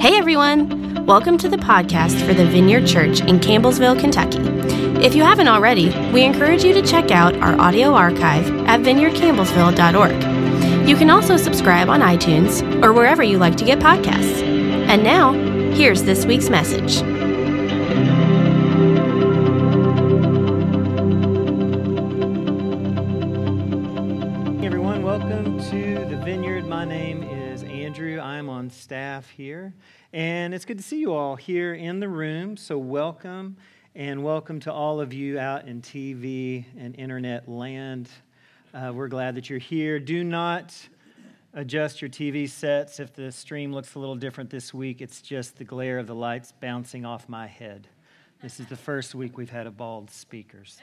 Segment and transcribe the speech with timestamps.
[0.00, 1.04] Hey everyone!
[1.06, 4.38] Welcome to the podcast for the Vineyard Church in Campbellsville, Kentucky.
[5.04, 10.88] If you haven't already, we encourage you to check out our audio archive at vineyardcampbellsville.org.
[10.88, 14.40] You can also subscribe on iTunes or wherever you like to get podcasts.
[14.88, 15.32] And now,
[15.72, 17.02] here's this week's message.
[28.88, 29.74] Staff here.
[30.14, 32.56] And it's good to see you all here in the room.
[32.56, 33.58] So, welcome.
[33.94, 38.08] And welcome to all of you out in TV and internet land.
[38.72, 40.00] Uh, we're glad that you're here.
[40.00, 40.74] Do not
[41.52, 45.02] adjust your TV sets if the stream looks a little different this week.
[45.02, 47.88] It's just the glare of the lights bouncing off my head.
[48.40, 50.64] This is the first week we've had a bald speaker.
[50.64, 50.80] So.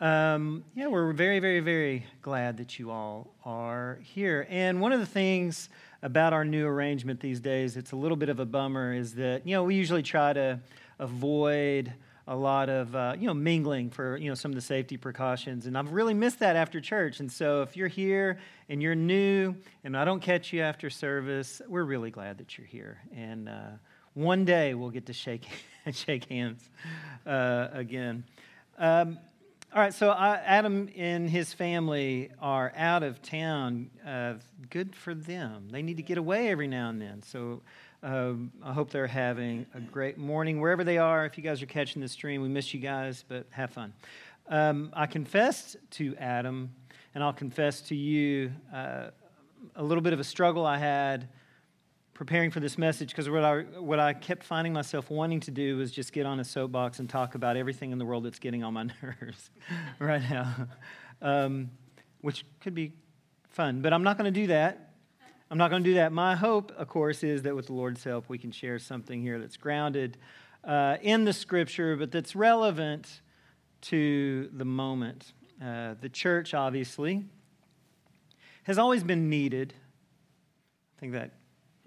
[0.00, 4.46] Um, yeah, we're very, very, very glad that you all are here.
[4.48, 5.68] And one of the things
[6.02, 9.46] about our new arrangement these days, it's a little bit of a bummer, is that,
[9.46, 10.60] you know, we usually try to
[10.98, 11.92] avoid
[12.28, 15.66] a lot of, uh, you know, mingling for, you know, some of the safety precautions.
[15.66, 17.20] And I've really missed that after church.
[17.20, 21.62] And so if you're here and you're new and I don't catch you after service,
[21.66, 22.98] we're really glad that you're here.
[23.16, 23.70] And uh,
[24.12, 25.48] one day we'll get to shake,
[25.92, 26.68] shake hands
[27.26, 28.24] uh, again.
[28.76, 29.18] Um,
[29.70, 33.90] all right, so uh, Adam and his family are out of town.
[34.06, 34.34] Uh,
[34.70, 35.68] good for them.
[35.70, 37.22] They need to get away every now and then.
[37.22, 37.60] So
[38.02, 41.26] um, I hope they're having a great morning wherever they are.
[41.26, 43.92] If you guys are catching the stream, we miss you guys, but have fun.
[44.48, 46.70] Um, I confessed to Adam,
[47.14, 49.10] and I'll confess to you uh,
[49.76, 51.28] a little bit of a struggle I had
[52.18, 55.76] preparing for this message because what I, what I kept finding myself wanting to do
[55.76, 58.64] was just get on a soapbox and talk about everything in the world that's getting
[58.64, 59.50] on my nerves
[60.00, 60.66] right now,
[61.22, 61.70] um,
[62.20, 62.92] which could be
[63.50, 63.82] fun.
[63.82, 64.94] But I'm not going to do that.
[65.48, 66.10] I'm not going to do that.
[66.10, 69.38] My hope, of course, is that with the Lord's help, we can share something here
[69.38, 70.18] that's grounded
[70.64, 73.20] uh, in the scripture, but that's relevant
[73.82, 75.34] to the moment.
[75.64, 77.26] Uh, the church, obviously,
[78.64, 79.72] has always been needed.
[80.96, 81.37] I think that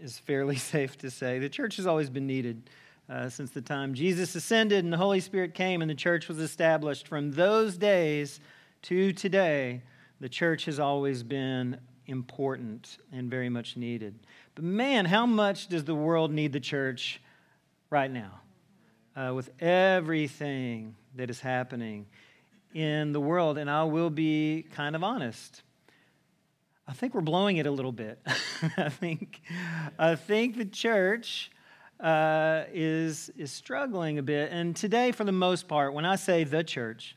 [0.01, 1.39] is fairly safe to say.
[1.39, 2.69] The church has always been needed
[3.09, 6.39] uh, since the time Jesus ascended and the Holy Spirit came and the church was
[6.39, 7.07] established.
[7.07, 8.39] From those days
[8.83, 9.81] to today,
[10.19, 14.19] the church has always been important and very much needed.
[14.55, 17.21] But man, how much does the world need the church
[17.89, 18.39] right now?
[19.15, 22.05] Uh, with everything that is happening
[22.73, 25.63] in the world, and I will be kind of honest.
[26.87, 28.19] I think we're blowing it a little bit.
[28.77, 29.41] I think,
[29.97, 31.51] I think the church
[31.99, 34.51] uh, is is struggling a bit.
[34.51, 37.15] And today, for the most part, when I say the church,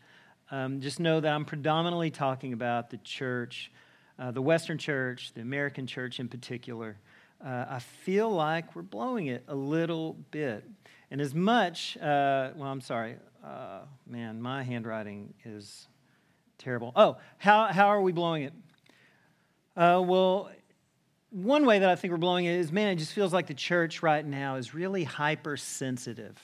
[0.51, 3.73] um, just know that I'm predominantly talking about the church,
[4.19, 6.99] uh, the Western church, the American church in particular.
[7.45, 10.65] Uh, I feel like we're blowing it a little bit.
[11.11, 15.89] And as much, uh, well, I'm sorry, uh, man, my handwriting is
[16.59, 16.93] terrible.
[16.95, 18.53] Oh, how, how are we blowing it?
[19.77, 20.51] Uh, well,
[21.31, 23.55] one way that I think we're blowing it is man, it just feels like the
[23.55, 26.41] church right now is really hypersensitive.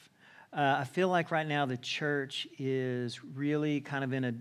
[0.52, 4.34] Uh, I feel like right now the church is really kind of in a,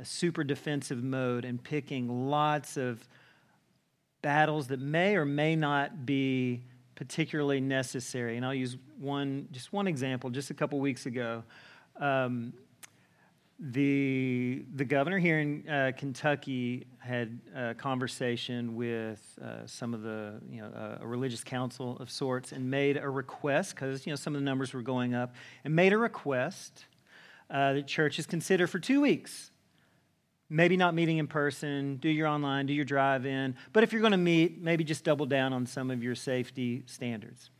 [0.00, 3.08] a super defensive mode and picking lots of
[4.22, 6.62] battles that may or may not be
[6.94, 8.36] particularly necessary.
[8.36, 10.30] And I'll use one, just one example.
[10.30, 11.42] Just a couple weeks ago,
[11.96, 12.52] um,
[13.58, 20.40] the the governor here in uh, Kentucky had a conversation with uh, some of the
[20.48, 24.16] you know uh, a religious council of sorts and made a request because you know
[24.16, 26.84] some of the numbers were going up and made a request
[27.50, 29.50] uh, that churches consider for two weeks.
[30.50, 34.00] Maybe not meeting in person, do your online, do your drive in, but if you're
[34.00, 37.50] going to meet, maybe just double down on some of your safety standards.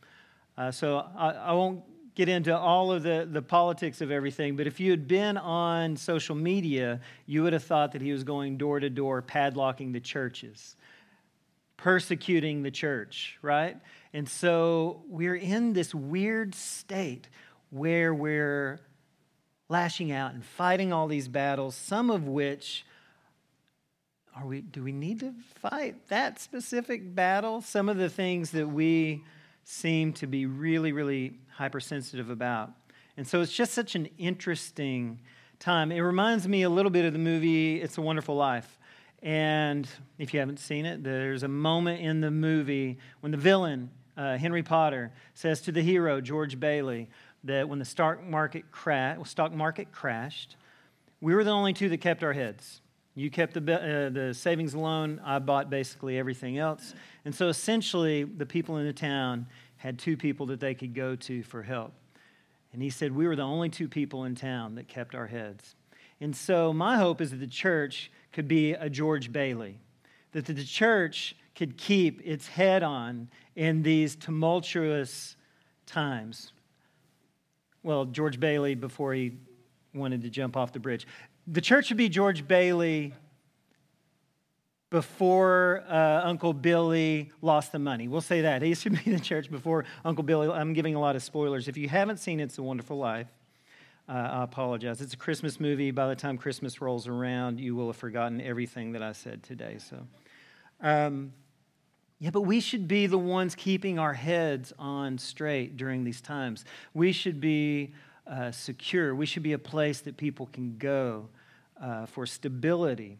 [0.57, 1.83] Uh, so I, I won't
[2.19, 5.95] get into all of the, the politics of everything, but if you had been on
[5.95, 10.01] social media, you would have thought that he was going door to door, padlocking the
[10.01, 10.75] churches,
[11.77, 13.77] persecuting the church, right?
[14.11, 17.29] And so we're in this weird state
[17.69, 18.81] where we're
[19.69, 22.85] lashing out and fighting all these battles, some of which
[24.35, 27.61] are we do we need to fight that specific battle?
[27.61, 29.23] Some of the things that we
[29.63, 32.71] seem to be really, really hypersensitive about.
[33.17, 35.19] And so it's just such an interesting
[35.59, 35.91] time.
[35.91, 38.79] It reminds me a little bit of the movie It's a Wonderful Life.
[39.21, 39.85] And
[40.17, 44.37] if you haven't seen it, there's a moment in the movie when the villain, uh,
[44.37, 47.09] Henry Potter, says to the hero, George Bailey,
[47.43, 50.55] that when the stock market, cra- stock market crashed,
[51.19, 52.79] we were the only two that kept our heads.
[53.15, 55.19] You kept the, uh, the savings loan.
[55.25, 56.93] I bought basically everything else.
[57.25, 59.47] And so essentially, the people in the town
[59.79, 61.93] had two people that they could go to for help.
[62.71, 65.75] And he said, We were the only two people in town that kept our heads.
[66.21, 69.79] And so, my hope is that the church could be a George Bailey,
[70.33, 75.35] that the church could keep its head on in these tumultuous
[75.85, 76.51] times.
[77.81, 79.37] Well, George Bailey before he
[79.93, 81.07] wanted to jump off the bridge.
[81.47, 83.13] The church should be George Bailey
[84.89, 88.07] before uh, Uncle Billy lost the money.
[88.07, 88.61] We'll say that.
[88.61, 90.49] He used to be in the church before Uncle Billy.
[90.49, 91.67] I'm giving a lot of spoilers.
[91.67, 93.27] If you haven't seen It's a Wonderful Life,
[94.07, 95.01] uh, I apologize.
[95.01, 95.91] It's a Christmas movie.
[95.91, 99.77] By the time Christmas rolls around, you will have forgotten everything that I said today.
[99.77, 100.07] So,
[100.81, 101.33] um,
[102.17, 106.65] yeah, but we should be the ones keeping our heads on straight during these times.
[106.95, 107.93] We should be
[108.25, 109.13] uh, secure.
[109.13, 111.29] We should be a place that people can go
[111.79, 113.19] uh, for stability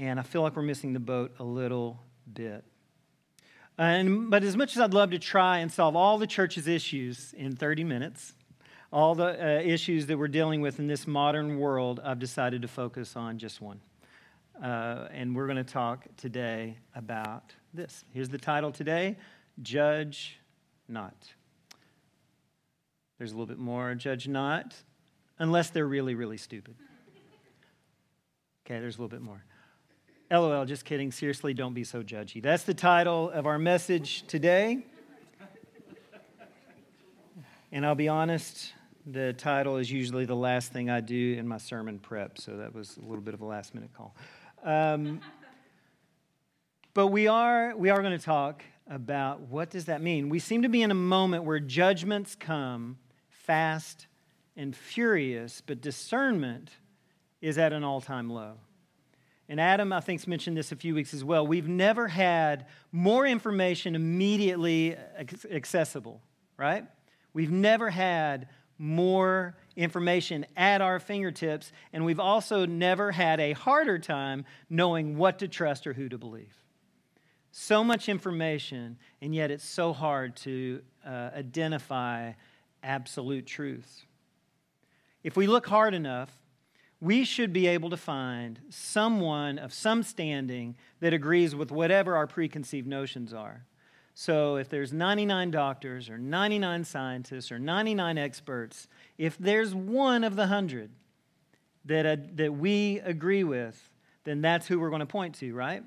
[0.00, 2.00] and I feel like we're missing the boat a little
[2.32, 2.64] bit.
[3.76, 7.34] And, but as much as I'd love to try and solve all the church's issues
[7.36, 8.32] in 30 minutes,
[8.90, 12.68] all the uh, issues that we're dealing with in this modern world, I've decided to
[12.68, 13.80] focus on just one.
[14.62, 18.04] Uh, and we're going to talk today about this.
[18.12, 19.18] Here's the title today
[19.60, 20.38] Judge
[20.88, 21.14] Not.
[23.18, 24.74] There's a little bit more Judge Not,
[25.38, 26.74] unless they're really, really stupid.
[28.64, 29.44] Okay, there's a little bit more.
[30.32, 31.10] LOL, just kidding.
[31.10, 32.40] Seriously, don't be so judgy.
[32.40, 34.84] That's the title of our message today.
[37.72, 38.72] And I'll be honest,
[39.04, 42.72] the title is usually the last thing I do in my sermon prep, so that
[42.72, 44.14] was a little bit of a last minute call.
[44.62, 45.20] Um,
[46.94, 50.28] but we are, we are going to talk about what does that mean.
[50.28, 52.98] We seem to be in a moment where judgments come
[53.28, 54.06] fast
[54.56, 56.70] and furious, but discernment
[57.40, 58.58] is at an all time low.
[59.50, 61.44] And Adam, I think, mentioned this a few weeks as well.
[61.44, 64.96] We've never had more information immediately
[65.50, 66.22] accessible,
[66.56, 66.84] right?
[67.32, 68.46] We've never had
[68.78, 75.40] more information at our fingertips, and we've also never had a harder time knowing what
[75.40, 76.54] to trust or who to believe.
[77.50, 82.34] So much information, and yet it's so hard to uh, identify
[82.84, 84.04] absolute truths.
[85.24, 86.30] If we look hard enough,
[87.00, 92.26] we should be able to find someone of some standing that agrees with whatever our
[92.26, 93.64] preconceived notions are.
[94.14, 98.86] So if there's 99 doctors or 99 scientists or 99 experts,
[99.16, 100.90] if there's one of the 100
[101.86, 103.90] that, uh, that we agree with,
[104.24, 105.82] then that's who we're going to point to, right?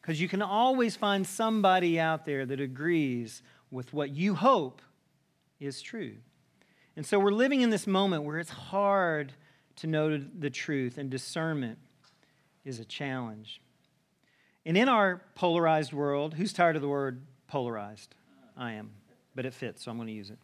[0.00, 4.82] Because you can always find somebody out there that agrees with what you hope
[5.60, 6.16] is true.
[6.96, 9.32] And so we're living in this moment where it's hard
[9.76, 11.78] to know the truth, and discernment
[12.64, 13.60] is a challenge.
[14.66, 18.14] And in our polarized world, who's tired of the word polarized?
[18.56, 18.90] I am,
[19.34, 20.38] but it fits, so I'm going to use it.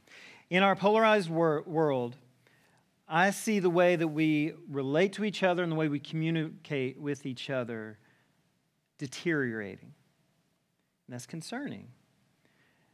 [0.51, 2.17] In our polarized wor- world,
[3.09, 7.01] I see the way that we relate to each other and the way we communicate
[7.01, 7.99] with each other
[8.99, 9.95] deteriorating.
[11.07, 11.89] And that's concerning.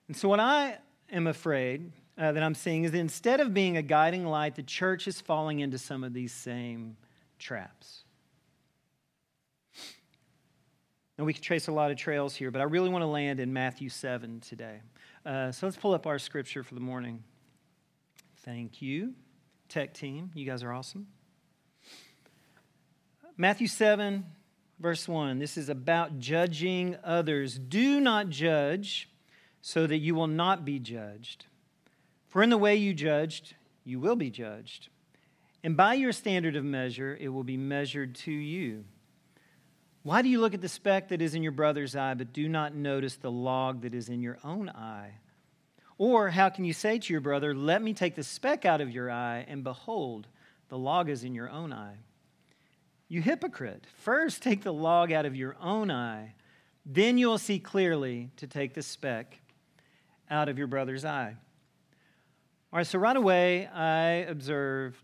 [0.08, 0.78] And so, what I
[1.10, 4.62] am afraid uh, that I'm seeing is that instead of being a guiding light, the
[4.62, 6.96] church is falling into some of these same
[7.38, 8.04] traps.
[11.18, 13.40] Now, we could trace a lot of trails here, but I really want to land
[13.40, 14.80] in Matthew 7 today.
[15.24, 17.22] Uh, so let's pull up our scripture for the morning.
[18.44, 19.14] Thank you,
[19.68, 20.30] tech team.
[20.34, 21.06] You guys are awesome.
[23.38, 24.24] Matthew 7,
[24.78, 25.38] verse 1.
[25.38, 27.58] This is about judging others.
[27.58, 29.10] Do not judge
[29.62, 31.46] so that you will not be judged.
[32.36, 34.90] For in the way you judged, you will be judged.
[35.64, 38.84] And by your standard of measure, it will be measured to you.
[40.02, 42.46] Why do you look at the speck that is in your brother's eye, but do
[42.46, 45.12] not notice the log that is in your own eye?
[45.96, 48.90] Or how can you say to your brother, Let me take the speck out of
[48.90, 50.26] your eye, and behold,
[50.68, 51.96] the log is in your own eye?
[53.08, 56.34] You hypocrite, first take the log out of your own eye,
[56.84, 59.40] then you will see clearly to take the speck
[60.30, 61.36] out of your brother's eye.
[62.76, 65.02] All right, so right away, I observe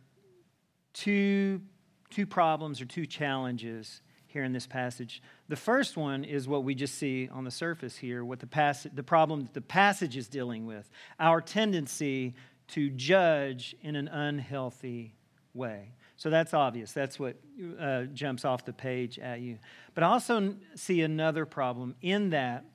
[0.92, 1.62] two,
[2.10, 5.22] two problems or two challenges here in this passage.
[5.48, 8.86] The first one is what we just see on the surface here, what the, pass-
[8.92, 12.34] the problem that the passage is dealing with our tendency
[12.68, 15.14] to judge in an unhealthy
[15.54, 15.92] way.
[16.18, 16.92] So that's obvious.
[16.92, 17.36] That's what
[17.80, 19.56] uh, jumps off the page at you.
[19.94, 22.66] But I also see another problem in that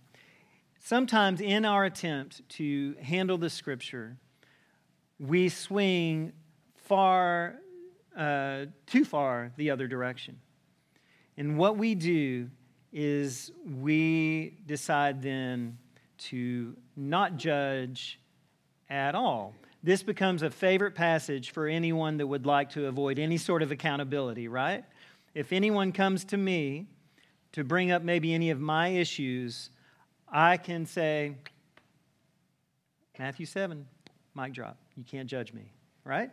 [0.79, 4.17] sometimes in our attempt to handle the scripture,
[5.19, 6.33] we swing
[6.75, 7.55] far,
[8.15, 10.39] uh, too far the other direction.
[11.37, 12.49] And what we do
[12.91, 15.77] is we decide then
[16.17, 18.19] to not judge
[18.89, 19.53] at all.
[19.83, 23.71] This becomes a favorite passage for anyone that would like to avoid any sort of
[23.71, 24.83] accountability, right?
[25.35, 26.87] If anyone comes to me
[27.51, 29.69] to bring up maybe any of my issues,
[30.27, 31.35] I can say,
[33.19, 33.85] Matthew 7,
[34.35, 34.77] mic drop.
[34.97, 35.71] You can't judge me,
[36.03, 36.31] right?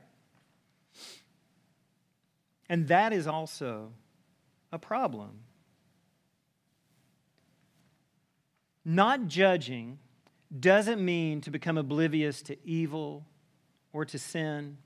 [2.68, 3.92] And that is also
[4.73, 5.40] a problem.
[8.85, 9.99] Not judging
[10.59, 13.26] doesn't mean to become oblivious to evil
[13.92, 14.78] or to sin.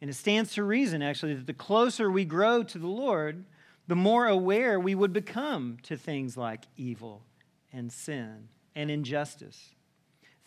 [0.00, 3.44] And it stands to reason, actually, that the closer we grow to the Lord,
[3.88, 7.24] the more aware we would become to things like evil
[7.72, 9.74] and sin and injustice.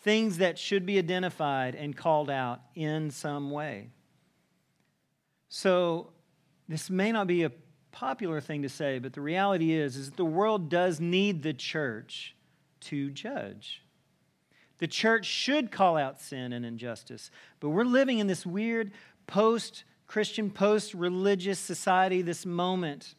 [0.02, 3.90] Things that should be identified and called out in some way.
[5.48, 6.10] So,
[6.68, 7.52] this may not be a
[7.92, 11.52] popular thing to say, but the reality is, is that the world does need the
[11.52, 12.34] church
[12.80, 13.82] to judge.
[14.78, 17.30] The church should call out sin and injustice,
[17.60, 18.92] but we're living in this weird
[19.26, 23.14] post Christian, post religious society, this moment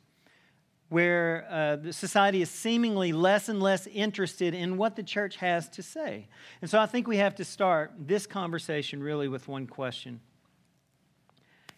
[0.93, 5.67] where uh, the society is seemingly less and less interested in what the church has
[5.67, 6.27] to say.
[6.61, 10.19] And so I think we have to start this conversation really with one question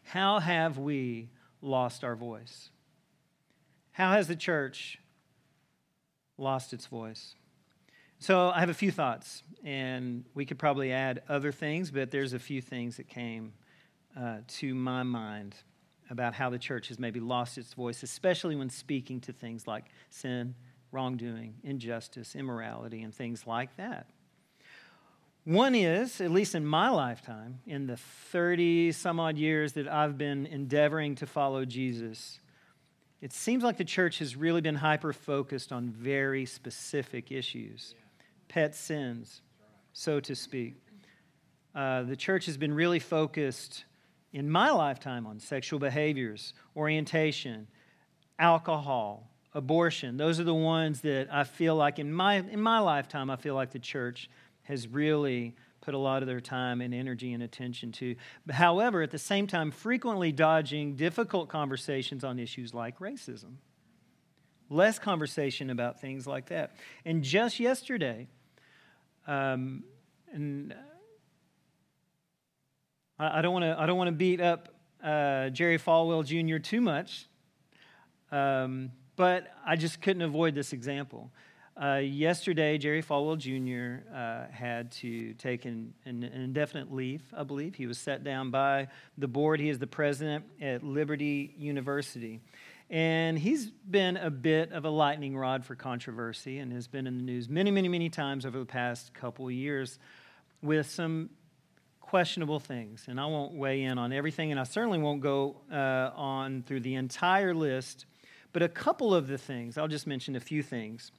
[0.04, 1.30] How have we
[1.62, 2.70] lost our voice?
[3.94, 5.00] How has the church
[6.38, 7.36] lost its voice?
[8.20, 12.34] So I have a few thoughts, and we could probably add other things, but there's
[12.34, 13.54] a few things that came
[14.20, 15.56] uh, to my mind
[16.10, 19.86] about how the church has maybe lost its voice, especially when speaking to things like
[20.10, 20.56] sin,
[20.92, 24.08] wrongdoing, injustice, immorality, and things like that.
[25.44, 30.18] One is, at least in my lifetime, in the 30 some odd years that I've
[30.18, 32.40] been endeavoring to follow Jesus,
[33.22, 37.94] it seems like the church has really been hyper focused on very specific issues,
[38.48, 39.42] pet sins,
[39.94, 40.76] so to speak.
[41.76, 43.86] Uh, the church has been really focused
[44.36, 47.68] in my lifetime on sexual behaviors, orientation,
[48.38, 50.18] alcohol, abortion.
[50.18, 53.56] Those are the ones that I feel like in my, in my lifetime, I feel
[53.56, 54.30] like the church
[54.64, 58.18] has really put a lot of their time and energy and attention to.
[58.50, 63.54] However, at the same time, frequently dodging difficult conversations on issues like racism.
[64.70, 66.76] Less conversation about things like that.
[67.06, 68.28] And just yesterday,
[69.28, 69.86] um,
[70.34, 70.76] and
[73.18, 73.76] I, don't want to.
[73.80, 74.70] I don't want to beat up
[75.04, 76.58] uh, Jerry Falwell Jr.
[76.58, 77.28] too much,
[78.32, 81.32] um, but I just couldn't avoid this example.
[81.82, 84.08] Uh, yesterday, Jerry Falwell Jr.
[84.14, 87.76] Uh, had to take an, an, indefinite leave, I believe.
[87.76, 89.60] He was set down by the board.
[89.60, 92.40] He is the president at Liberty University.
[92.90, 97.18] And he's been a bit of a lightning rod for controversy and has been in
[97.18, 100.00] the news many, many, many times over the past couple years
[100.62, 101.30] with some
[102.16, 103.04] questionable things.
[103.10, 106.80] And I won't weigh in on everything, and I certainly won't go uh, on through
[106.80, 108.06] the entire list.
[108.54, 111.12] But a couple of the things, I'll just mention a few things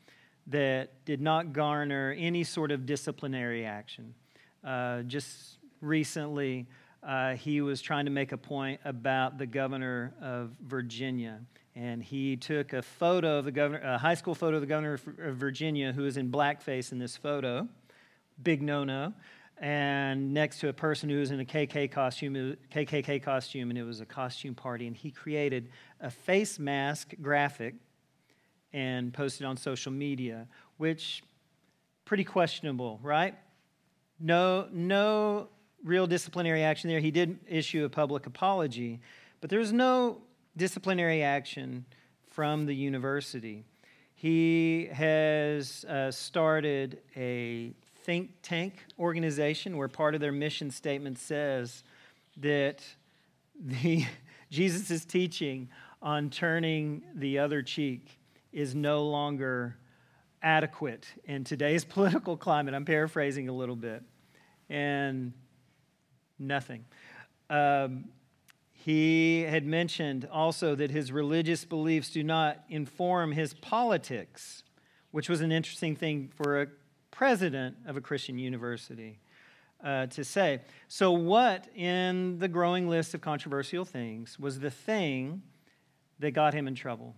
[0.47, 4.15] that did not garner any sort of disciplinary action.
[4.65, 6.67] Uh, just recently,
[7.03, 11.41] uh, he was trying to make a point about the governor of Virginia.
[11.75, 14.95] And he took a photo of the governor, a high school photo of the governor
[14.95, 17.69] of Virginia, who is in blackface in this photo.
[18.43, 19.13] Big no no
[19.59, 23.85] and next to a person who was in a KK costume, KKK costume, and it
[23.85, 24.87] was a costume party.
[24.87, 25.71] And he created
[26.01, 27.75] a face mask graphic
[28.73, 30.47] and posted on social media,
[30.77, 31.23] which
[32.05, 33.35] pretty questionable, right?
[34.21, 35.49] No, no
[35.83, 37.01] real disciplinary action there.
[37.01, 39.01] He did issue a public apology,
[39.41, 40.21] but there was no
[40.57, 41.87] disciplinary action
[42.31, 43.65] from the university.
[44.15, 47.73] He has uh, started a
[48.07, 51.83] think tank organization where part of their mission statement says
[52.37, 52.81] that
[53.61, 54.07] the
[54.51, 55.69] Jesus' teaching
[56.01, 58.21] on turning the other cheek
[58.53, 59.77] is no longer
[60.41, 62.75] adequate in today's political climate.
[62.75, 64.05] I'm paraphrasing a little bit.
[64.71, 65.33] And
[66.39, 66.85] nothing.
[67.51, 68.05] Um,
[68.73, 74.63] he had mentioned also that his religious beliefs do not inform his politics,
[75.11, 76.67] which was an interesting thing for a
[77.17, 79.19] president of a Christian university
[79.83, 80.61] uh, to say.
[80.87, 85.41] So, what in the growing list of controversial things was the thing
[86.19, 87.17] that got him in trouble?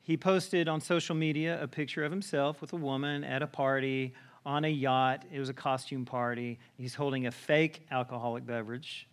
[0.00, 4.14] He posted on social media a picture of himself with a woman at a party
[4.46, 5.24] on a yacht.
[5.32, 6.60] It was a costume party.
[6.76, 9.08] He's holding a fake alcoholic beverage,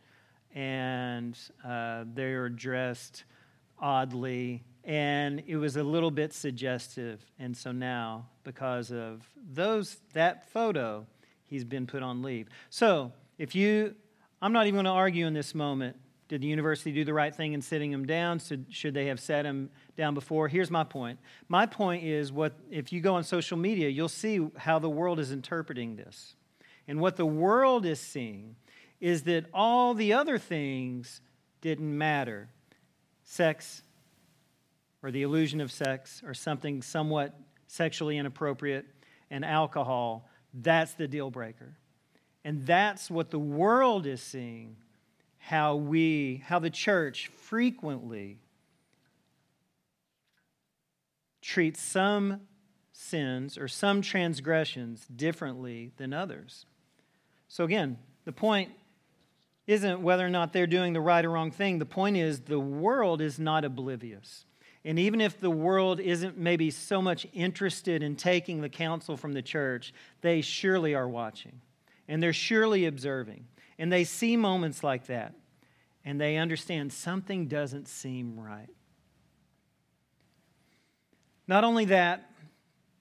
[0.54, 1.36] and
[1.66, 3.24] uh, they're dressed
[3.80, 7.24] oddly and it was a little bit suggestive.
[7.38, 11.06] And so now, because of those that photo,
[11.46, 12.48] he's been put on leave.
[12.70, 13.96] So if you,
[14.42, 15.98] I'm not even going to argue in this moment.
[16.28, 18.40] Did the university do the right thing in sitting him down?
[18.70, 20.48] Should they have sat him down before?
[20.48, 21.20] Here's my point.
[21.50, 25.20] My point is what if you go on social media, you'll see how the world
[25.20, 26.36] is interpreting this.
[26.88, 28.56] And what the world is seeing
[29.02, 31.20] is that all the other things
[31.60, 32.50] didn't matter.
[33.24, 33.84] Sex
[35.04, 38.86] or the illusion of sex or something somewhat sexually inappropriate
[39.30, 41.78] and alcohol, that's the deal breaker.
[42.44, 44.76] And that's what the world is seeing
[45.38, 48.40] how we, how the church frequently
[51.42, 52.42] treats some
[52.94, 56.66] sins or some transgressions differently than others.
[57.48, 58.72] So, again, the point
[59.68, 61.80] isn't whether or not they're doing the right or wrong thing.
[61.80, 64.46] The point is the world is not oblivious.
[64.84, 69.34] And even if the world isn't maybe so much interested in taking the counsel from
[69.34, 71.62] the church, they surely are watching
[72.08, 73.46] and they're surely observing.
[73.78, 75.36] And they see moments like that
[76.04, 78.70] and they understand something doesn't seem right.
[81.48, 82.32] Not only that,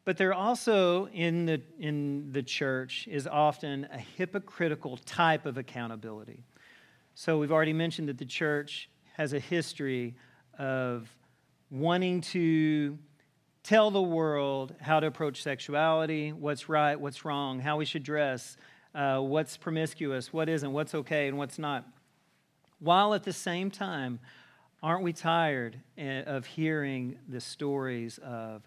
[0.05, 6.45] but there also in the, in the church is often a hypocritical type of accountability.
[7.15, 10.15] So we've already mentioned that the church has a history
[10.59, 11.09] of
[11.71, 12.99] wanting to
[13.63, 18.57] tell the world how to approach sexuality, what's right, what's wrong, how we should dress,
[18.95, 21.87] uh, what's promiscuous, what isn't, what's okay, and what's not.
[22.79, 24.19] While at the same time,
[24.83, 28.63] aren't we tired eh, of hearing the stories of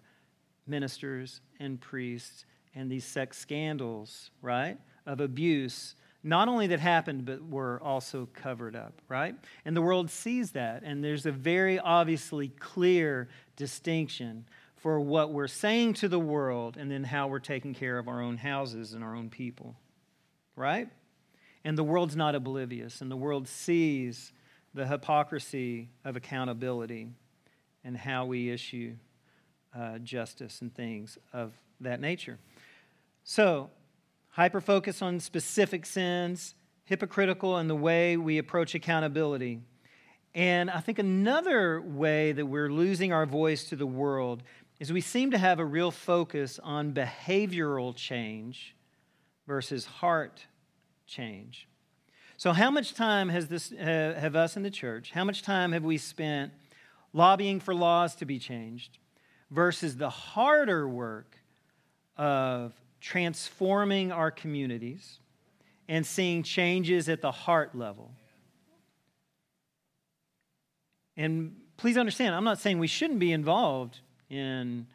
[0.66, 4.78] ministers and priests and these sex scandals, right?
[5.06, 9.34] Of abuse not only that happened, but were also covered up, right?
[9.66, 15.48] And the world sees that, and there's a very obviously clear distinction for what we're
[15.48, 19.04] saying to the world and then how we're taking care of our own houses and
[19.04, 19.76] our own people,
[20.56, 20.88] right?
[21.62, 24.32] And the world's not oblivious, and the world sees
[24.72, 27.08] the hypocrisy of accountability
[27.84, 28.94] and how we issue
[29.78, 32.38] uh, justice and things of that nature.
[33.24, 33.70] So,
[34.34, 39.60] hyper focus on specific sins, hypocritical in the way we approach accountability.
[40.34, 44.42] And I think another way that we're losing our voice to the world
[44.80, 48.74] is we seem to have a real focus on behavioral change
[49.46, 50.44] versus heart
[51.06, 51.68] change.
[52.36, 55.12] So, how much time has this uh, have us in the church?
[55.12, 56.52] How much time have we spent
[57.12, 58.98] lobbying for laws to be changed
[59.52, 61.38] versus the harder work
[62.16, 62.72] of
[63.04, 65.18] transforming our communities
[65.88, 68.10] and seeing changes at the heart level.
[71.14, 74.86] And please understand, I'm not saying we shouldn't be involved in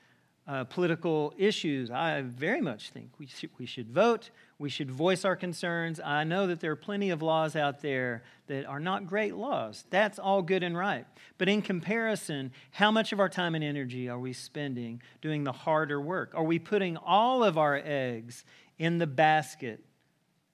[0.50, 1.92] uh, political issues.
[1.92, 6.00] I very much think we should, we should vote, we should voice our concerns.
[6.04, 9.86] I know that there are plenty of laws out there that are not great laws.
[9.92, 11.06] That's all good and right.
[11.38, 15.52] But in comparison, how much of our time and energy are we spending doing the
[15.52, 16.32] harder work?
[16.34, 18.44] Are we putting all of our eggs
[18.80, 19.82] in the basket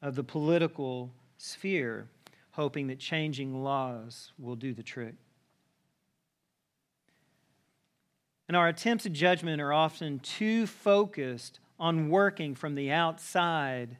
[0.01, 2.09] of the political sphere,
[2.51, 5.15] hoping that changing laws will do the trick?
[8.47, 13.97] And our attempts at judgment are often too focused on working from the outside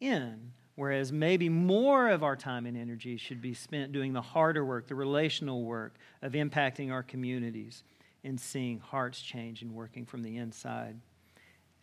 [0.00, 4.64] in, whereas maybe more of our time and energy should be spent doing the harder
[4.64, 7.82] work, the relational work of impacting our communities
[8.24, 11.00] and seeing hearts change and working from the inside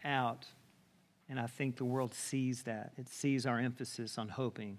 [0.04, 0.46] out.
[1.28, 2.94] And I think the world sees that.
[2.98, 4.78] It sees our emphasis on hoping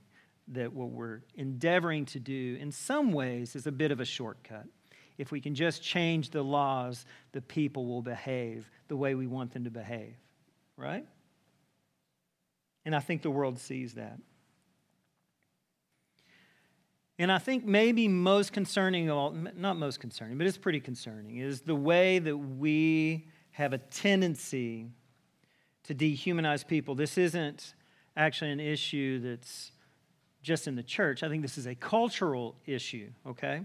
[0.48, 4.66] that what we're endeavoring to do, in some ways, is a bit of a shortcut
[5.20, 9.52] if we can just change the laws, the people will behave the way we want
[9.52, 10.14] them to behave,
[10.78, 11.06] right?
[12.87, 14.18] And I think the world sees that.
[17.18, 19.09] And I think maybe most concerning,
[19.56, 24.87] not most concerning, but it's pretty concerning, is the way that we have a tendency
[25.85, 26.94] to dehumanize people.
[26.94, 27.74] This isn't
[28.16, 29.72] actually an issue that's
[30.42, 31.22] just in the church.
[31.22, 33.64] I think this is a cultural issue, okay?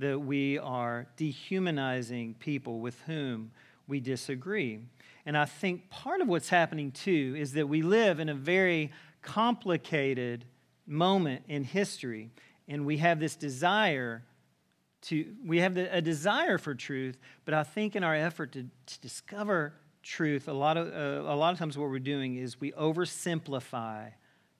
[0.00, 3.50] That we are dehumanizing people with whom
[3.86, 4.80] we disagree.
[5.26, 8.92] And I think part of what's happening too is that we live in a very
[9.20, 10.46] complicated
[10.86, 12.30] moment in history,
[12.66, 14.22] and we have this desire
[15.02, 19.00] to, we have a desire for truth, but I think in our effort to, to
[19.00, 22.72] discover truth, a lot, of, uh, a lot of times what we're doing is we
[22.72, 24.12] oversimplify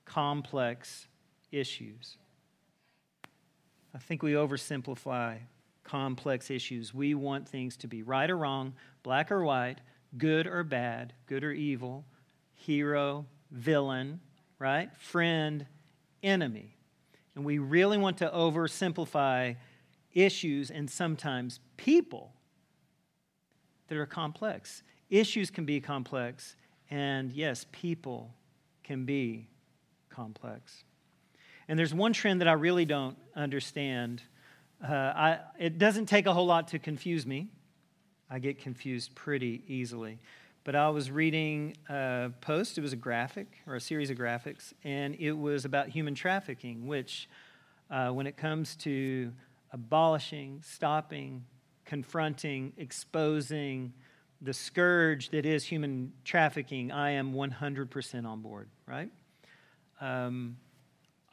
[0.05, 1.09] complex
[1.50, 2.16] issues.
[3.94, 5.38] I think we oversimplify
[5.85, 6.94] complex issues.
[6.94, 9.81] We want things to be right or wrong, black or white,
[10.16, 12.05] good or bad, good or evil,
[12.55, 14.20] hero, villain,
[14.59, 14.90] right?
[14.96, 15.66] Friend,
[16.22, 16.76] enemy.
[17.35, 19.57] And we really want to oversimplify
[20.12, 22.33] issues and sometimes people
[23.88, 24.83] that are complex.
[25.09, 26.55] Issues can be complex,
[26.90, 28.35] and yes, people
[28.85, 29.48] can be
[30.09, 30.85] complex.
[31.70, 34.24] And there's one trend that I really don't understand.
[34.83, 37.46] Uh, I, it doesn't take a whole lot to confuse me.
[38.28, 40.18] I get confused pretty easily.
[40.64, 44.72] But I was reading a post, it was a graphic or a series of graphics,
[44.83, 47.28] and it was about human trafficking, which,
[47.88, 49.33] uh, when it comes to
[49.72, 51.44] abolishing, stopping,
[51.85, 53.92] confronting, exposing
[54.40, 59.12] the scourge that is human trafficking, I am 100% on board, right?
[60.00, 60.56] Um,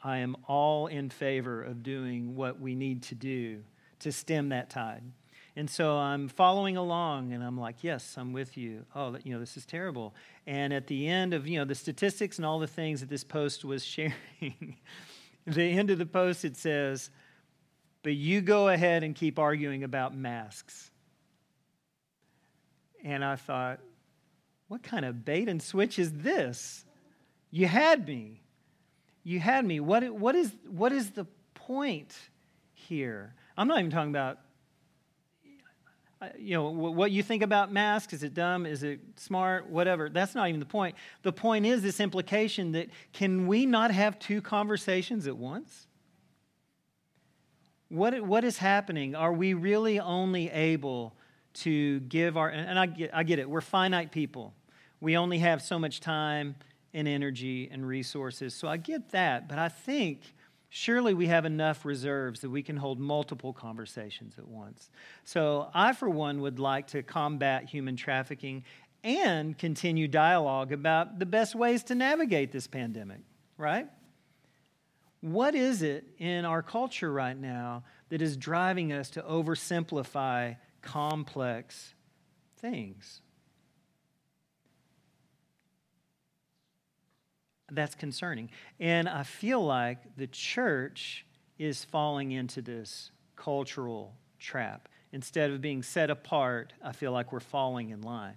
[0.02, 3.62] I am all in favor of doing what we need to do
[4.00, 5.02] to stem that tide.
[5.56, 8.86] And so I'm following along and I'm like, yes, I'm with you.
[8.94, 10.14] Oh, you know, this is terrible.
[10.46, 13.24] And at the end of, you know, the statistics and all the things that this
[13.24, 14.76] post was sharing,
[15.46, 17.10] the end of the post it says,
[18.04, 20.92] but you go ahead and keep arguing about masks.
[23.02, 23.80] And I thought,
[24.68, 26.84] what kind of bait and switch is this?
[27.50, 28.42] You had me.
[29.28, 29.78] You had me.
[29.78, 32.16] What, what, is, what is the point
[32.72, 33.34] here?
[33.58, 34.38] I'm not even talking about
[36.22, 38.64] uh, you know, what you think about masks, is it dumb?
[38.64, 39.68] Is it smart?
[39.68, 40.08] Whatever.
[40.08, 40.96] That's not even the point.
[41.22, 45.86] The point is this implication that can we not have two conversations at once?
[47.90, 49.14] What, what is happening?
[49.14, 51.14] Are we really only able
[51.54, 54.54] to give our, and I get, I get it, we're finite people.
[55.00, 56.56] We only have so much time
[56.94, 58.54] and energy and resources.
[58.54, 59.48] So I get that.
[59.48, 60.22] But I think
[60.68, 64.90] surely we have enough reserves that we can hold multiple conversations at once.
[65.24, 68.64] So I, for one, would like to combat human trafficking
[69.04, 73.20] and continue dialogue about the best ways to navigate this pandemic,
[73.56, 73.86] right?
[75.20, 81.94] What is it in our culture right now that is driving us to oversimplify complex
[82.58, 83.20] things?
[87.70, 88.50] That's concerning.
[88.80, 91.26] And I feel like the church
[91.58, 94.88] is falling into this cultural trap.
[95.12, 98.36] Instead of being set apart, I feel like we're falling in line.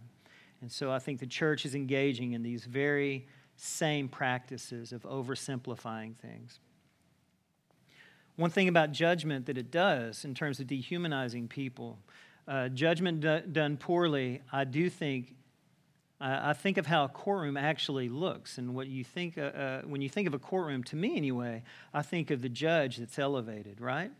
[0.61, 6.15] And so I think the church is engaging in these very same practices of oversimplifying
[6.15, 6.59] things.
[8.35, 11.99] One thing about judgment that it does in terms of dehumanizing people,
[12.47, 15.35] uh, judgment d- done poorly, I do think
[16.23, 20.01] I think of how a courtroom actually looks, and what you think uh, uh, when
[20.01, 23.81] you think of a courtroom, to me anyway, I think of the judge that's elevated,
[23.81, 24.11] right?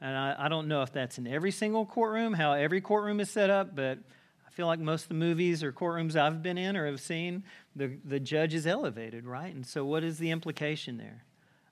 [0.00, 3.30] And I, I, don't know if that's in every single courtroom, how every courtroom is
[3.30, 3.98] set up, but
[4.46, 7.42] I feel like most of the movies or courtrooms I've been in or have seen,
[7.74, 9.52] the, the judge is elevated, right?
[9.52, 11.24] And so, what is the implication there?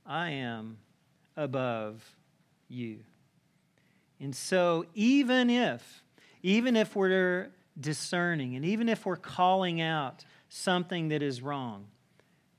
[0.04, 0.78] I am
[1.36, 2.16] above
[2.68, 3.00] you.
[4.18, 6.02] And so, even if,
[6.42, 8.56] even if we're discerning.
[8.56, 11.86] And even if we're calling out something that is wrong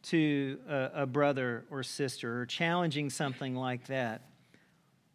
[0.04, 4.24] to a, a, brother or sister or challenging something like that,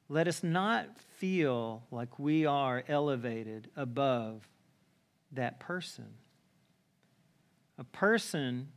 [0.08, 0.86] let us not
[1.18, 4.46] feel like we are elevated above
[5.32, 6.06] that person.
[7.78, 8.68] A person,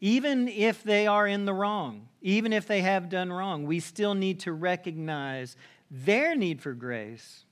[0.00, 4.14] even if they are in the wrong, even if they have done wrong, we still
[4.14, 5.56] need to recognize
[5.90, 7.44] their need for grace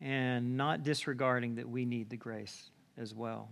[0.00, 3.48] and not disregarding that we need the grace as well.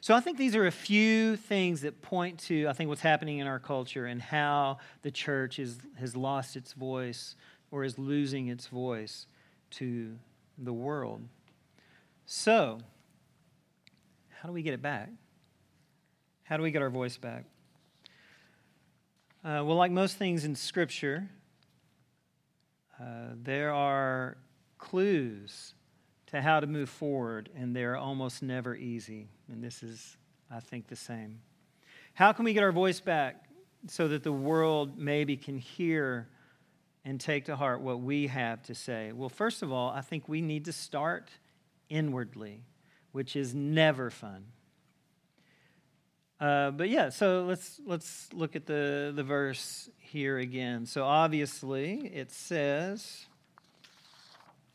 [0.00, 3.38] So I think these are a few things that point to, I think, what's happening
[3.38, 7.36] in our culture and how the church is, has lost its voice
[7.70, 9.26] or is losing its voice
[9.72, 10.16] to
[10.56, 11.22] the world.
[12.24, 12.78] So,
[14.28, 15.10] how do we get it back?
[16.44, 17.44] How do we get our voice back?
[19.44, 21.28] Uh, well, like most things in Scripture,
[23.00, 24.36] uh, there are
[24.80, 25.74] clues
[26.28, 29.28] to how to move forward, and they're almost never easy.
[29.48, 30.16] And this is,
[30.50, 31.40] I think, the same.
[32.14, 33.44] How can we get our voice back
[33.86, 36.28] so that the world maybe can hear
[37.04, 39.12] and take to heart what we have to say?
[39.12, 41.30] Well, first of all, I think we need to start
[41.88, 42.62] inwardly,
[43.12, 44.46] which is never fun.
[46.40, 50.86] Uh, but yeah, so let's let's look at the the verse here again.
[50.86, 53.26] So obviously, it says.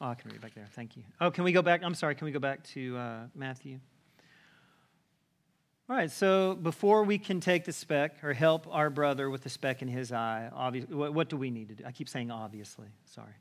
[0.02, 0.68] Oh, I can read back there.
[0.74, 1.04] Thank you.
[1.22, 1.82] Oh, can we go back?
[1.84, 2.16] I'm sorry.
[2.16, 3.80] Can we go back to uh, Matthew?
[5.90, 6.12] All right.
[6.12, 9.88] So before we can take the speck or help our brother with the speck in
[9.88, 11.84] his eye, obviously, what, what do we need to do?
[11.86, 12.88] I keep saying obviously.
[13.06, 13.36] Sorry.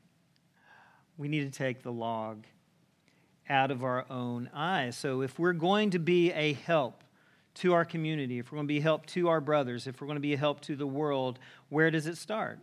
[1.17, 2.45] we need to take the log
[3.49, 4.95] out of our own eyes.
[4.95, 7.03] So if we're going to be a help
[7.55, 10.07] to our community, if we're going to be a help to our brothers, if we're
[10.07, 11.39] going to be a help to the world,
[11.69, 12.59] where does it start?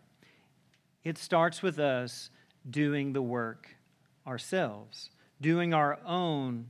[1.05, 2.31] It starts with us
[2.69, 3.77] doing the work
[4.27, 6.67] ourselves, doing our own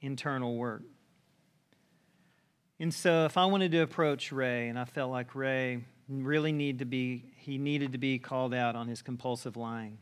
[0.00, 0.82] internal work.
[2.78, 6.80] And so if I wanted to approach Ray and I felt like Ray really need
[6.80, 9.98] to be he needed to be called out on his compulsive lying.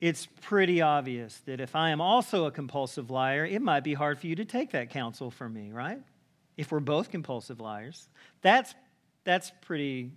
[0.00, 4.18] It's pretty obvious that if I am also a compulsive liar, it might be hard
[4.18, 6.00] for you to take that counsel from me, right?
[6.56, 8.08] If we're both compulsive liars.
[8.42, 8.74] That's
[9.24, 10.12] that's pretty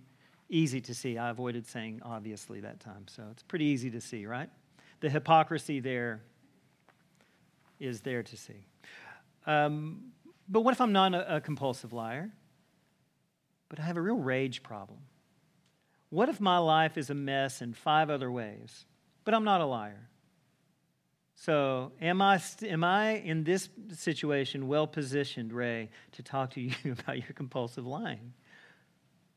[0.50, 1.16] easy to see.
[1.16, 4.50] I avoided saying obviously that time, so it's pretty easy to see, right?
[5.00, 6.20] The hypocrisy there
[7.78, 8.66] is there to see.
[9.46, 10.12] Um,
[10.48, 12.30] but what if I'm not a, a compulsive liar,
[13.68, 14.98] but I have a real rage problem?
[16.10, 18.84] What if my life is a mess in five other ways,
[19.24, 20.08] but I'm not a liar?
[21.36, 26.74] So, am I, am I in this situation well positioned, Ray, to talk to you
[26.84, 28.34] about your compulsive lying?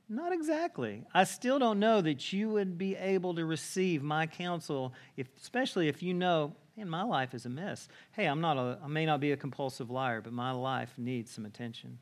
[0.09, 1.03] Not exactly.
[1.13, 5.87] I still don't know that you would be able to receive my counsel, if, especially
[5.87, 7.87] if you know, man, my life is a mess.
[8.11, 11.31] Hey, I'm not a, I may not be a compulsive liar, but my life needs
[11.31, 11.99] some attention.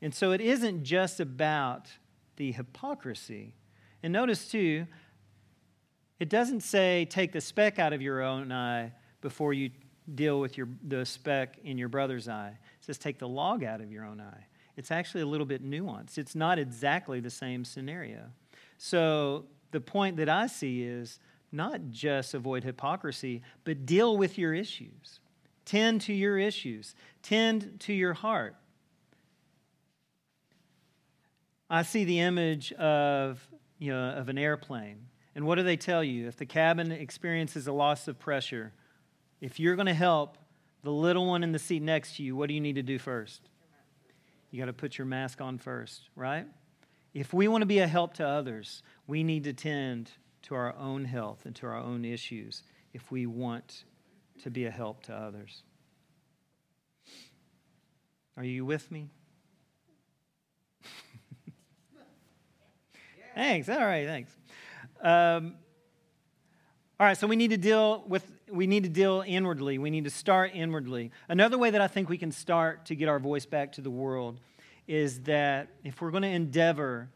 [0.00, 1.88] And so it isn't just about
[2.36, 3.54] the hypocrisy.
[4.02, 4.86] And notice too,
[6.18, 9.70] it doesn't say take the speck out of your own eye before you
[10.14, 12.56] deal with your, the speck in your brother's eye.
[12.78, 14.46] It says take the log out of your own eye
[14.80, 16.16] it's actually a little bit nuanced.
[16.16, 18.30] It's not exactly the same scenario.
[18.78, 21.20] So the point that I see is
[21.52, 25.20] not just avoid hypocrisy, but deal with your issues.
[25.66, 28.56] Tend to your issues, tend to your heart.
[31.68, 33.46] I see the image of,
[33.78, 35.08] you know, of an airplane.
[35.34, 36.26] And what do they tell you?
[36.26, 38.72] If the cabin experiences a loss of pressure,
[39.42, 40.38] if you're going to help
[40.82, 42.98] the little one in the seat next to you, what do you need to do
[42.98, 43.42] first?
[44.50, 46.46] You got to put your mask on first, right?
[47.14, 50.10] If we want to be a help to others, we need to tend
[50.42, 53.84] to our own health and to our own issues if we want
[54.42, 55.62] to be a help to others.
[58.36, 59.10] Are you with me?
[63.34, 63.68] thanks.
[63.68, 64.34] All right, thanks.
[65.02, 65.56] Um,
[66.98, 69.78] all right, so we need to deal with we need to deal inwardly.
[69.78, 71.10] We need to start inwardly.
[71.28, 73.90] Another way that I think we can start to get our voice back to the
[73.90, 74.40] world
[74.86, 77.08] is that if we're going to endeavor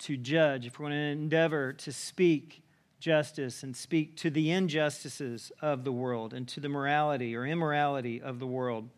[0.00, 2.62] to judge, if we're going to endeavor to speak
[3.00, 8.20] justice and speak to the injustices of the world and to the morality or immorality
[8.20, 8.88] of the world,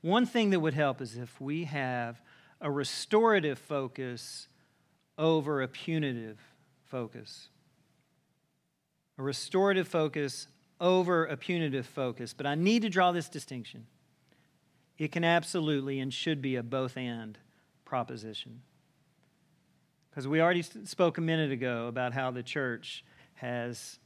[0.00, 2.20] one thing that would help is if we have
[2.60, 4.48] a restorative focus
[5.18, 6.38] over a punitive
[6.84, 7.48] focus
[9.20, 10.48] a restorative focus
[10.80, 12.32] over a punitive focus.
[12.32, 13.86] But I need to draw this distinction.
[14.96, 17.38] It can absolutely and should be a both and
[17.84, 18.62] proposition.
[20.08, 23.04] Because we already spoke a minute ago about how the church
[23.34, 23.98] has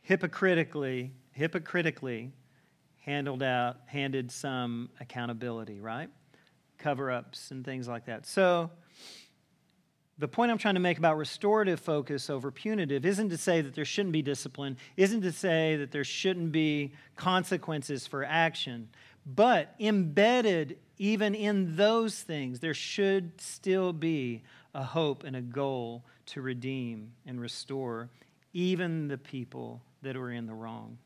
[0.00, 2.32] hypocritically, hypocritically
[3.00, 6.08] handled out, handed some accountability, right?
[6.78, 8.26] Cover ups and things like that.
[8.26, 8.70] So,
[10.18, 13.74] the point I'm trying to make about restorative focus over punitive isn't to say that
[13.74, 18.88] there shouldn't be discipline, isn't to say that there shouldn't be consequences for action,
[19.26, 24.42] but embedded even in those things, there should still be
[24.74, 28.08] a hope and a goal to redeem and restore
[28.52, 30.98] even the people that are in the wrong.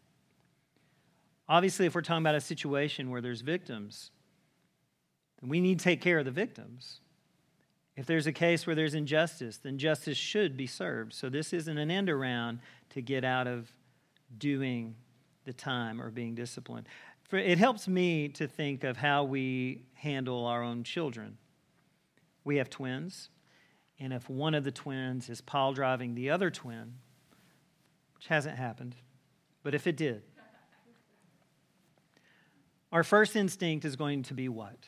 [1.48, 4.10] Obviously, if we're talking about a situation where there's victims,
[5.42, 7.00] we need to take care of the victims.
[7.96, 11.14] If there's a case where there's injustice, then justice should be served.
[11.14, 13.72] So this isn't an end around to get out of
[14.36, 14.94] doing
[15.44, 16.86] the time or being disciplined.
[17.24, 21.38] For it helps me to think of how we handle our own children.
[22.44, 23.30] We have twins,
[23.98, 26.94] and if one of the twins is pile driving the other twin,
[28.14, 28.94] which hasn't happened,
[29.62, 30.22] but if it did,
[32.92, 34.78] our first instinct is going to be what?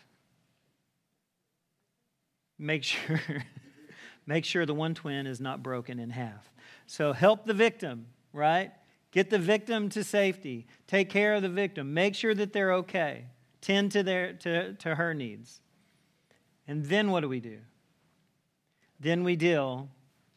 [2.58, 3.20] Make sure
[4.26, 6.52] make sure the one twin is not broken in half.
[6.86, 8.72] So help the victim, right?
[9.10, 10.66] Get the victim to safety.
[10.86, 11.94] Take care of the victim.
[11.94, 13.24] Make sure that they're okay.
[13.60, 15.60] Tend to their to, to her needs.
[16.66, 17.58] And then what do we do?
[19.00, 19.88] Then we deal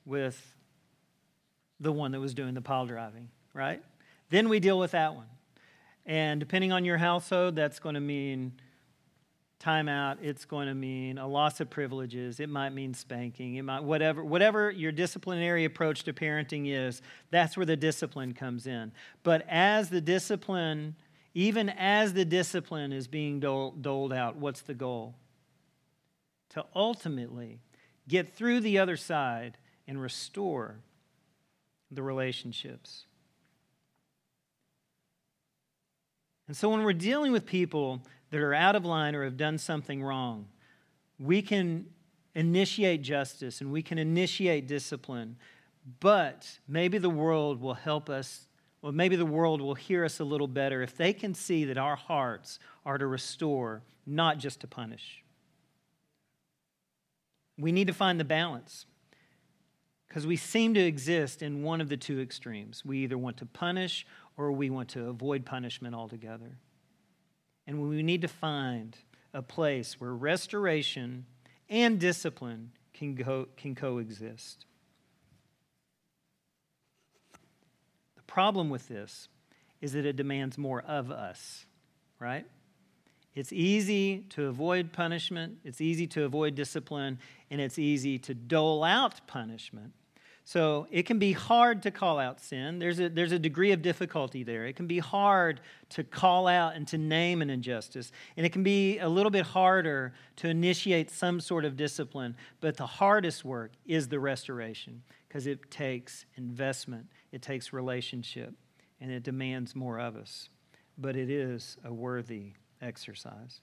[0.06, 0.56] with
[1.80, 3.84] the one that was doing the pile driving, right?
[4.30, 5.28] Then we deal with that one.
[6.06, 8.54] And depending on your household, that's going to mean
[9.62, 12.40] timeout, it's going to mean a loss of privileges.
[12.40, 13.56] It might mean spanking.
[13.56, 17.02] It might whatever whatever your disciplinary approach to parenting is.
[17.30, 18.92] That's where the discipline comes in.
[19.24, 20.96] But as the discipline,
[21.34, 25.16] even as the discipline is being doled out, what's the goal?
[26.50, 27.60] To ultimately
[28.08, 30.80] get through the other side and restore
[31.92, 33.06] the relationships.
[36.48, 39.58] And so when we're dealing with people that are out of line or have done
[39.58, 40.48] something wrong,
[41.20, 41.86] we can
[42.34, 45.36] initiate justice and we can initiate discipline,
[46.00, 48.48] but maybe the world will help us.
[48.82, 51.78] Well, maybe the world will hear us a little better if they can see that
[51.78, 55.24] our hearts are to restore, not just to punish.
[57.60, 58.86] We need to find the balance
[60.08, 62.84] because we seem to exist in one of the two extremes.
[62.84, 66.58] We either want to punish or we want to avoid punishment altogether.
[67.72, 68.98] And we need to find
[69.34, 71.26] a place where restoration
[71.70, 74.66] and discipline can, go, can coexist.
[78.18, 79.30] The problem with this
[79.80, 81.66] is that it demands more of us,
[82.20, 82.46] right?
[83.36, 88.84] It's easy to avoid punishment, it's easy to avoid discipline, and it's easy to dole
[88.84, 89.94] out punishment
[90.44, 92.80] so it can be hard to call out sin.
[92.80, 94.66] There's a, there's a degree of difficulty there.
[94.66, 98.12] It can be hard to call out and to name an injustice.
[98.36, 102.36] And it can be a little bit harder to initiate some sort of discipline.
[102.60, 108.54] But the hardest work is the restoration because it takes investment, it takes relationship,
[109.00, 110.50] and it demands more of us.
[110.98, 113.62] But it is a worthy exercise.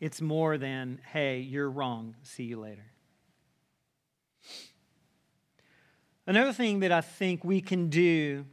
[0.00, 2.91] It's more than, hey, you're wrong, see you later.
[6.26, 8.46] Another thing that I think we can do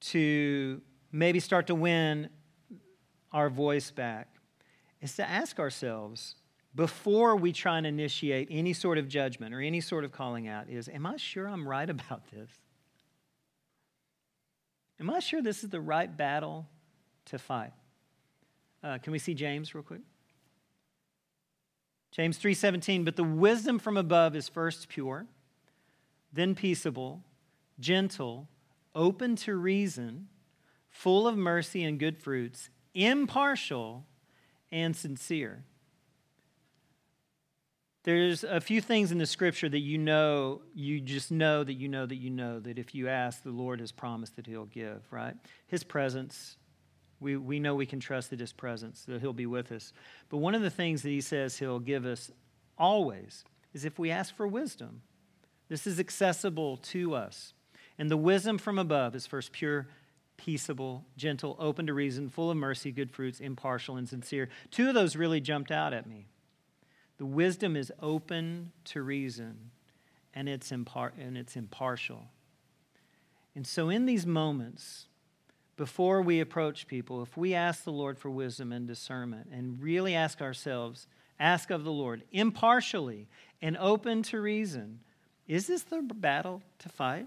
[0.00, 2.30] to maybe start to win
[3.32, 4.28] our voice back
[5.00, 6.36] is to ask ourselves
[6.74, 10.68] before we try and initiate any sort of judgment or any sort of calling out
[10.68, 12.50] is am I sure I'm right about this?
[15.00, 16.68] Am I sure this is the right battle
[17.26, 17.72] to fight?
[18.82, 20.02] Uh, can we see James real quick?
[22.12, 25.26] James 3:17 but the wisdom from above is first pure
[26.32, 27.22] then peaceable,
[27.78, 28.48] gentle,
[28.94, 30.28] open to reason,
[30.90, 34.06] full of mercy and good fruits, impartial
[34.70, 35.64] and sincere.
[38.04, 41.88] There's a few things in the scripture that you know, you just know that you
[41.88, 45.02] know that you know that if you ask, the Lord has promised that He'll give,
[45.10, 45.34] right?
[45.66, 46.56] His presence,
[47.20, 49.92] we, we know we can trust that His presence, that He'll be with us.
[50.30, 52.30] But one of the things that He says He'll give us
[52.78, 55.02] always is if we ask for wisdom.
[55.68, 57.52] This is accessible to us.
[57.98, 59.88] And the wisdom from above is first pure,
[60.36, 64.48] peaceable, gentle, open to reason, full of mercy, good fruits, impartial, and sincere.
[64.70, 66.26] Two of those really jumped out at me.
[67.18, 69.70] The wisdom is open to reason,
[70.32, 72.28] and it's, impar- and it's impartial.
[73.56, 75.06] And so, in these moments,
[75.76, 80.14] before we approach people, if we ask the Lord for wisdom and discernment and really
[80.14, 81.08] ask ourselves,
[81.40, 83.28] ask of the Lord impartially
[83.60, 85.00] and open to reason,
[85.48, 87.26] is this the battle to fight?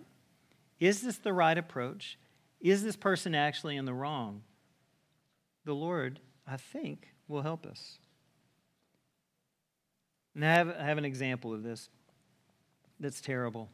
[0.79, 2.17] Is this the right approach?
[2.61, 4.43] Is this person actually in the wrong?
[5.65, 7.97] The Lord, I think, will help us.
[10.35, 11.89] And I have, I have an example of this
[12.99, 13.69] that's terrible.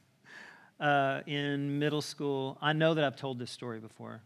[0.80, 4.20] uh, in middle school, I know that I've told this story before,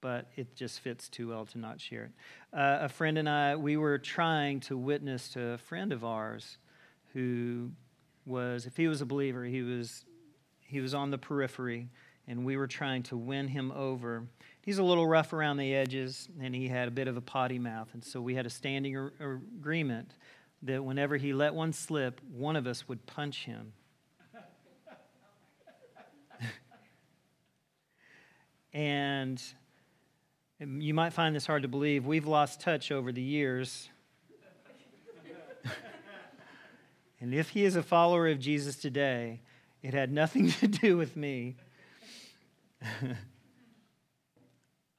[0.00, 2.12] but it just fits too well to not share it.
[2.52, 6.58] Uh, a friend and I, we were trying to witness to a friend of ours
[7.12, 7.70] who
[8.26, 10.04] was if he was a believer, he was
[10.60, 11.90] he was on the periphery
[12.26, 14.24] and we were trying to win him over.
[14.62, 17.58] He's a little rough around the edges and he had a bit of a potty
[17.58, 20.14] mouth and so we had a standing ar- agreement
[20.62, 23.74] that whenever he let one slip, one of us would punch him.
[28.72, 29.42] and
[30.58, 32.06] you might find this hard to believe.
[32.06, 33.90] We've lost touch over the years.
[37.24, 39.40] And if he is a follower of Jesus today,
[39.82, 41.56] it had nothing to do with me.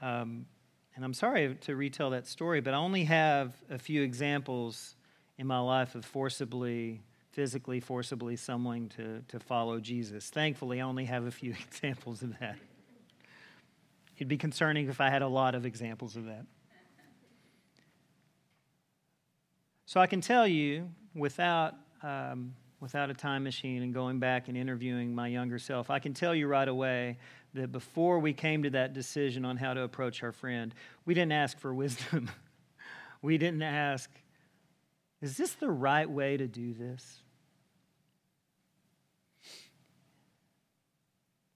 [0.02, 0.48] um,
[0.96, 4.96] and I'm sorry to retell that story, but I only have a few examples
[5.38, 10.32] in my life of forcibly, physically, forcibly someone to, to follow Jesus.
[10.32, 12.58] Thankfully, I only have a few examples of that.
[14.18, 16.48] It'd be concerning if I had a lot of examples of that.
[19.86, 24.56] So I can tell you without um, without a time machine and going back and
[24.56, 27.18] interviewing my younger self, I can tell you right away
[27.56, 30.74] that before we came to that decision on how to approach our friend,
[31.06, 32.30] we didn't ask for wisdom.
[33.22, 34.10] we didn't ask,
[35.22, 37.22] is this the right way to do this?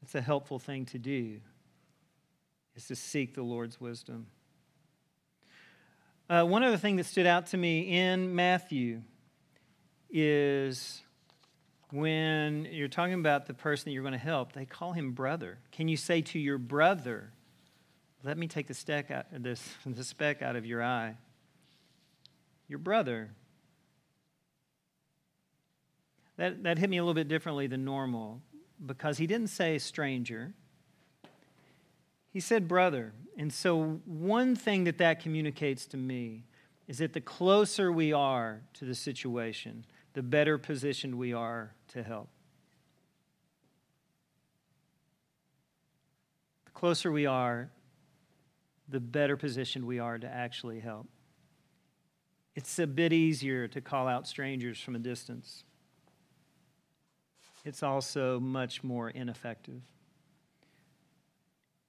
[0.01, 1.39] It's a helpful thing to do,
[2.75, 4.25] is to seek the Lord's wisdom.
[6.27, 9.01] Uh, one other thing that stood out to me in Matthew
[10.12, 11.01] is
[11.91, 15.57] when you're talking about the person that you're going to help, they call him brother.
[15.72, 17.32] Can you say to your brother,
[18.24, 21.16] let me take the, speck out, this, the speck out of your eye?
[22.68, 23.32] Your brother.
[26.38, 28.41] That, that hit me a little bit differently than normal
[28.86, 30.53] because he didn't say stranger.
[32.32, 33.14] He said brother.
[33.38, 36.43] And so, one thing that that communicates to me
[36.88, 42.03] is that the closer we are to the situation, the better positioned we are to
[42.03, 42.30] help.
[46.66, 47.70] The closer we are,
[48.88, 51.07] the better positioned we are to actually help.
[52.55, 55.64] It's a bit easier to call out strangers from a distance.
[57.64, 59.82] It's also much more ineffective.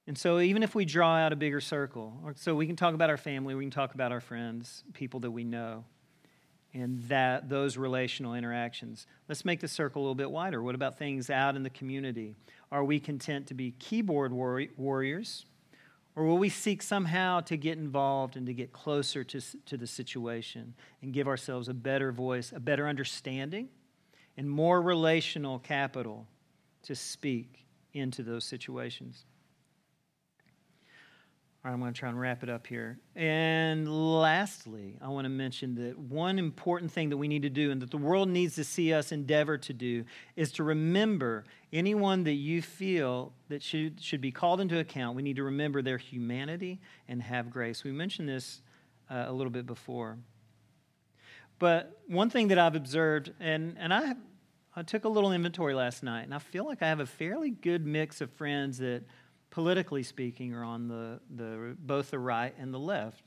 [0.07, 3.09] And so, even if we draw out a bigger circle, so we can talk about
[3.09, 5.85] our family, we can talk about our friends, people that we know
[6.73, 9.05] and that those relational interactions.
[9.27, 10.61] Let's make the circle a little bit wider.
[10.63, 12.35] What about things out in the community?
[12.71, 15.45] Are we content to be keyboard warriors?
[16.15, 19.87] Or will we seek somehow to get involved and to get closer to, to the
[19.87, 23.69] situation and give ourselves a better voice, a better understanding,
[24.35, 26.27] and more relational capital
[26.83, 29.25] to speak into those situations?
[31.63, 32.97] All right, I'm going to try and wrap it up here.
[33.15, 33.87] And
[34.19, 37.79] lastly, I want to mention that one important thing that we need to do and
[37.83, 40.03] that the world needs to see us endeavor to do
[40.35, 45.15] is to remember anyone that you feel that should, should be called into account.
[45.15, 47.83] We need to remember their humanity and have grace.
[47.83, 48.63] We mentioned this
[49.11, 50.17] uh, a little bit before.
[51.59, 54.15] But one thing that I've observed, and, and I,
[54.75, 57.51] I took a little inventory last night, and I feel like I have a fairly
[57.51, 59.03] good mix of friends that
[59.51, 63.23] politically speaking, are on the, the, both the right and the left.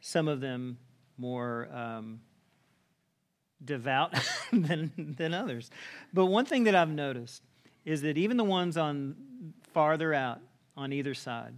[0.00, 0.78] Some of them
[1.16, 2.20] more um,
[3.64, 4.14] devout
[4.52, 5.70] than, than others.
[6.12, 7.42] But one thing that I've noticed
[7.84, 9.14] is that even the ones on
[9.72, 10.40] farther out
[10.76, 11.54] on either side,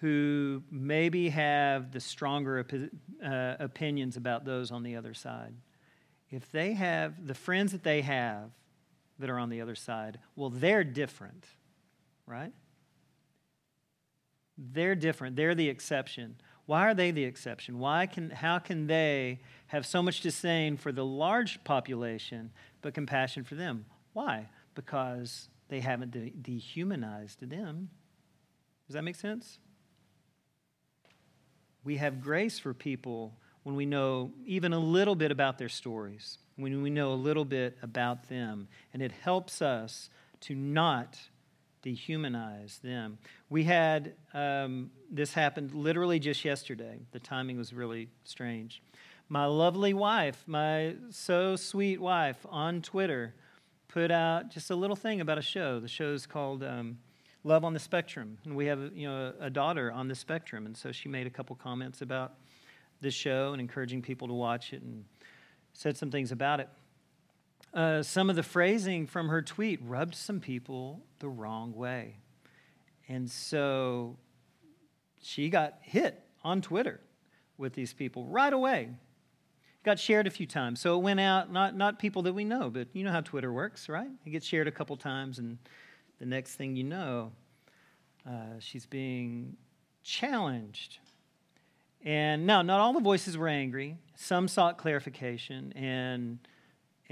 [0.00, 2.66] who maybe have the stronger
[3.24, 5.54] uh, opinions about those on the other side,
[6.30, 8.50] if they have the friends that they have
[9.18, 11.46] that are on the other side, well, they're different
[12.26, 12.52] right?
[14.56, 15.36] They're different.
[15.36, 16.36] They're the exception.
[16.66, 17.78] Why are they the exception?
[17.78, 23.44] Why can, how can they have so much disdain for the large population but compassion
[23.44, 23.86] for them?
[24.12, 24.48] Why?
[24.74, 27.90] Because they haven't de- dehumanized them.
[28.86, 29.58] Does that make sense?
[31.84, 36.38] We have grace for people when we know even a little bit about their stories,
[36.56, 40.10] when we know a little bit about them, and it helps us
[40.40, 41.18] to not
[41.82, 43.18] dehumanize them.
[43.50, 47.00] We had um, this happened literally just yesterday.
[47.12, 48.82] The timing was really strange.
[49.28, 53.34] My lovely wife, my so sweet wife, on Twitter,
[53.88, 55.80] put out just a little thing about a show.
[55.80, 56.98] The show is called um,
[57.44, 60.76] Love on the Spectrum, and we have you know a daughter on the spectrum, and
[60.76, 62.34] so she made a couple comments about
[63.00, 65.04] this show and encouraging people to watch it, and
[65.72, 66.68] said some things about it
[67.74, 72.16] uh, some of the phrasing from her tweet rubbed some people the wrong way.
[73.08, 74.16] And so
[75.20, 77.00] she got hit on Twitter
[77.56, 78.90] with these people right away.
[79.84, 80.80] Got shared a few times.
[80.80, 83.52] So it went out, not, not people that we know, but you know how Twitter
[83.52, 84.10] works, right?
[84.24, 85.58] It gets shared a couple times, and
[86.20, 87.32] the next thing you know,
[88.28, 89.56] uh, she's being
[90.04, 90.98] challenged.
[92.04, 93.96] And now, not all the voices were angry.
[94.14, 96.38] Some sought clarification, and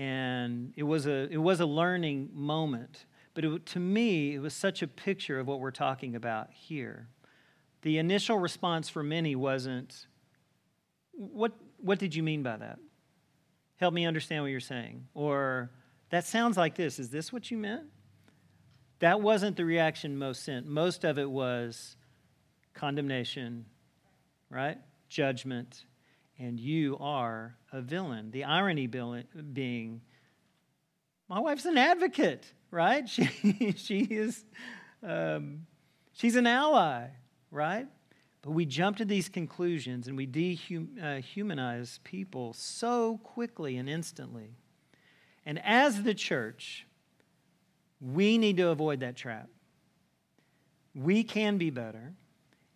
[0.00, 3.04] and it was a, it was a learning moment.
[3.34, 7.08] But it, to me, it was such a picture of what we're talking about here.
[7.82, 10.06] The initial response for many wasn't,
[11.12, 12.78] what, what did you mean by that?
[13.76, 15.06] Help me understand what you're saying.
[15.12, 15.70] Or,
[16.08, 16.98] that sounds like this.
[16.98, 17.84] Is this what you meant?
[19.00, 20.66] That wasn't the reaction most sent.
[20.66, 21.96] Most of it was
[22.72, 23.66] condemnation,
[24.48, 24.78] right?
[25.10, 25.84] Judgment,
[26.40, 28.30] and you are a villain.
[28.30, 30.00] The irony being,
[31.28, 33.08] my wife's an advocate, right?
[33.08, 34.44] She, she is,
[35.02, 35.66] um,
[36.14, 37.08] she's an ally,
[37.50, 37.86] right?
[38.40, 44.56] But we jump to these conclusions and we dehumanize uh, people so quickly and instantly.
[45.44, 46.86] And as the church,
[48.00, 49.50] we need to avoid that trap.
[50.94, 52.14] We can be better,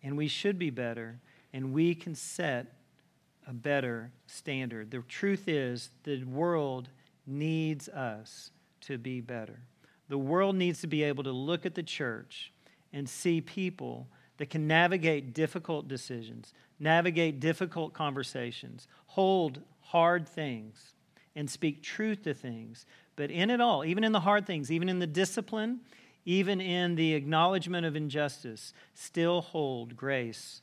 [0.03, 1.19] and we should be better,
[1.51, 2.74] and we can set
[3.47, 4.91] a better standard.
[4.91, 6.89] The truth is, the world
[7.27, 9.59] needs us to be better.
[10.09, 12.51] The world needs to be able to look at the church
[12.93, 20.93] and see people that can navigate difficult decisions, navigate difficult conversations, hold hard things,
[21.35, 22.85] and speak truth to things.
[23.15, 25.81] But in it all, even in the hard things, even in the discipline,
[26.25, 30.61] even in the acknowledgement of injustice, still hold grace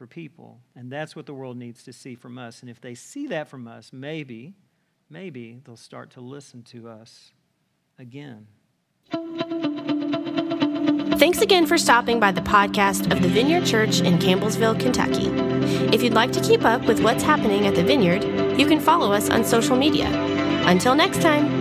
[0.00, 0.62] for people.
[0.74, 2.62] And that's what the world needs to see from us.
[2.62, 4.54] And if they see that from us, maybe,
[5.10, 7.32] maybe they'll start to listen to us
[7.98, 8.46] again.
[11.18, 15.26] Thanks again for stopping by the podcast of the Vineyard Church in Campbellsville, Kentucky.
[15.94, 18.24] If you'd like to keep up with what's happening at the Vineyard,
[18.58, 20.06] you can follow us on social media.
[20.64, 21.59] Until next time.